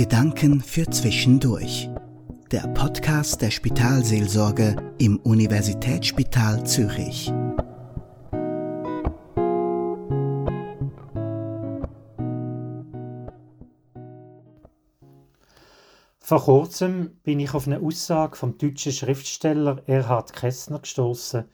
[0.00, 1.90] Gedanken für Zwischendurch.
[2.50, 7.30] Der Podcast der Spitalseelsorge im Universitätsspital Zürich.
[16.18, 21.44] Vor kurzem bin ich auf eine Aussage vom deutschen Schriftsteller Erhard Kästner gestoßen,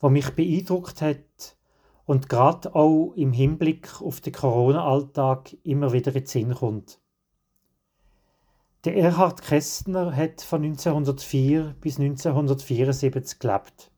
[0.00, 1.56] wo mich beeindruckt hat
[2.04, 7.00] und gerade auch im Hinblick auf den Corona-Alltag immer wieder in den Sinn kommt.
[8.84, 13.90] Der Erhard Kästner hat von 1904 bis 1974 gelebt.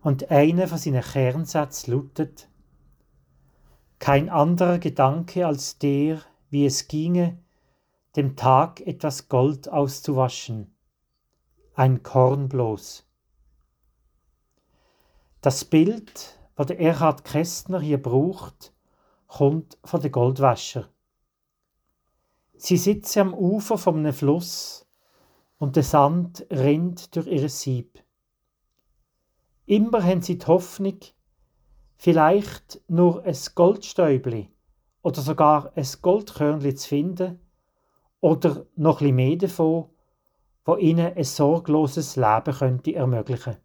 [0.00, 2.48] Und einer von seinen Kernsätzen lautet:
[3.98, 7.36] Kein anderer Gedanke als der, wie es ginge,
[8.16, 10.74] dem Tag etwas Gold auszuwaschen.
[11.74, 13.06] Ein Korn bloß.
[15.42, 18.72] Das Bild, das der Erhard Kästner hier braucht,
[19.26, 20.88] kommt von den Goldwäscher.
[22.54, 24.86] Sie sitzen am Ufer von einem Fluss
[25.58, 28.02] und der Sand rinnt durch ihr Sieb.
[29.66, 30.98] Immer haben sie die Hoffnung,
[31.96, 34.50] vielleicht nur ein Goldstäubli
[35.02, 37.40] oder sogar ein Goldkörnli zu finden,
[38.22, 39.90] oder noch etwas mehr davon,
[40.64, 43.56] wo ihnen ein sorgloses Leben könnte ermöglichen.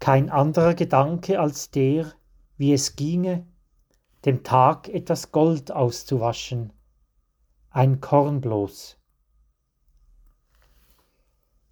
[0.00, 2.12] Kein anderer Gedanke als der,
[2.56, 3.46] wie es ginge,
[4.24, 6.72] dem Tag etwas Gold auszuwaschen,
[7.70, 8.98] ein Korn bloß.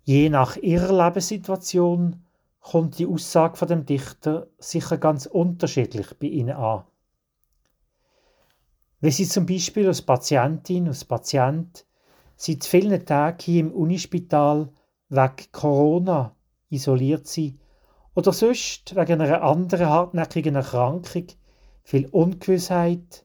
[0.02, 2.24] Je nach ihrer Lebenssituation
[2.60, 6.84] kommt die Aussage von dem Dichter sicher ganz unterschiedlich bei ihnen an.
[9.00, 11.86] Wenn Sie zum Beispiel als Patientin, als Patient
[12.36, 14.72] seit vielen Tagen hier im Unispital
[15.08, 16.34] wegen Corona
[16.68, 17.60] isoliert sind
[18.14, 21.26] oder sonst wegen einer anderen hartnäckigen Erkrankung,
[21.82, 23.24] viel Ungewissheit,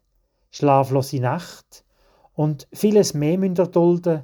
[0.52, 1.84] schlaflose Nacht
[2.34, 4.24] und vieles mehr müssen erdulden,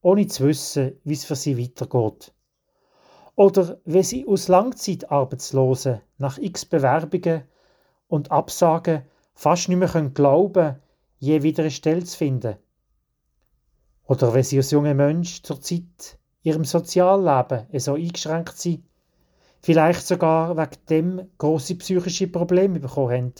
[0.00, 2.32] ohne zu wissen, wie es für sie weitergeht.
[3.36, 7.42] Oder wenn sie aus Langzeitarbeitslosen nach x Bewerbungen
[8.06, 9.02] und Absagen
[9.34, 10.82] fast nicht mehr glauben können,
[11.18, 12.56] je wieder eine Stelle zu finden.
[14.06, 18.84] Oder wenn sie als junger Mensch zur Zeit ihrem Sozialleben so eingeschränkt sind,
[19.62, 23.34] vielleicht sogar wegen dem große psychische Probleme bekommen haben.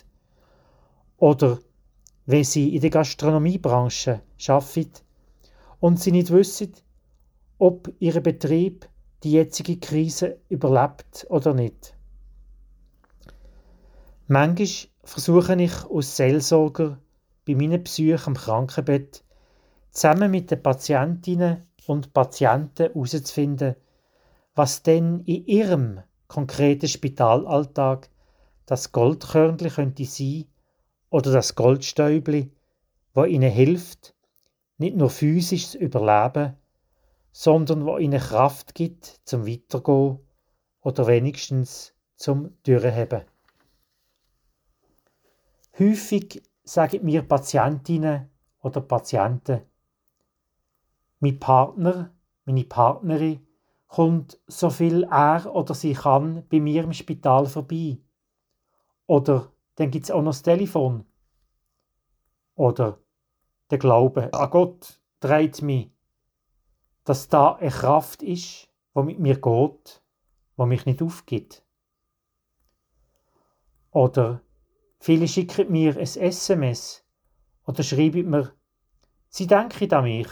[1.25, 1.59] Oder
[2.27, 4.93] wenn sie in der Gastronomiebranche arbeiten
[5.81, 6.75] und sie nicht wissen,
[7.57, 8.87] ob ihr Betrieb
[9.23, 11.97] die jetzige Krise überlebt oder nicht.
[14.27, 16.99] Manchmal versuche ich als Seelsorger
[17.47, 19.25] bei meinen Besuchen am Krankenbett
[19.93, 23.77] zusammen mit den Patientinnen und Patienten herauszufinden,
[24.55, 28.11] was denn in ihrem konkreten Spitalalltag
[28.67, 30.45] das Goldkörnchen könnte sein
[31.15, 32.51] oder das Goldstäubli,
[33.13, 34.17] wo ihnen hilft,
[34.79, 36.57] nicht nur physisch zu überleben,
[37.31, 40.19] sondern wo ihnen Kraft gibt zum Weitergehen
[40.81, 43.23] oder wenigstens zum Durchheben.
[45.79, 48.29] Häufig sagen mir Patientinnen
[48.61, 49.63] oder Patienten,
[51.21, 52.13] mein Partner,
[52.45, 53.47] meine Partnerin
[53.87, 57.99] kommt so viel er oder sie kann bei mir im Spital vorbei.
[59.07, 61.07] Oder dann gibt es auch noch das Telefon.
[62.55, 62.99] Oder
[63.71, 65.91] der Glaube an Gott dreht mich,
[67.05, 70.03] dass da eine Kraft ist, die mit mir geht,
[70.57, 71.65] die mich nicht aufgibt.
[73.91, 74.45] Oder
[75.05, 77.05] Viele schicken mir ein SMS
[77.67, 78.55] oder schreiben mir,
[79.29, 80.31] sie denken an mich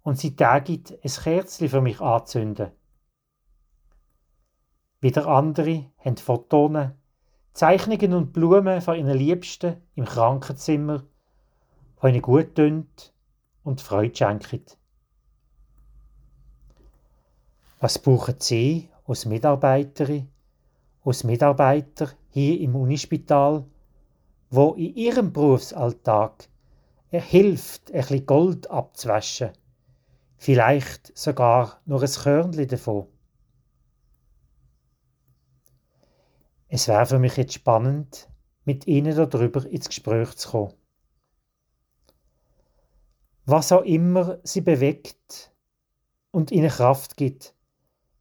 [0.00, 2.72] und sie tagen ein Kerzchen für mich anzünden.
[5.00, 6.88] Wieder andere haben Fotos,
[7.56, 11.04] Zeichnungen und Blumen von ihren Liebsten im Krankenzimmer,
[12.02, 12.86] die ihnen gut tun
[13.64, 14.60] und Freude schenken.
[17.80, 20.28] Was brauchen Sie als Mitarbeiterin,
[21.02, 23.64] als Mitarbeiter hier im Unispital,
[24.50, 26.48] wo in ihrem Berufsalltag
[27.10, 29.52] er hilft, ein Gold abzuwaschen.
[30.36, 33.06] Vielleicht sogar nur ein Körnchen davon.
[36.76, 38.28] Es wäre für mich jetzt spannend,
[38.66, 40.74] mit Ihnen darüber ins Gespräch zu kommen.
[43.46, 45.54] Was auch immer Sie bewegt
[46.32, 47.54] und Ihnen Kraft gibt,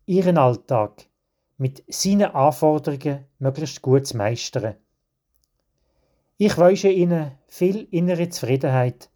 [0.06, 1.06] Ihren Alltag
[1.58, 4.76] mit seinen Anforderungen möglichst gut zu meistern.
[6.38, 9.10] Ich wünsche Ihnen viel innere Zufriedenheit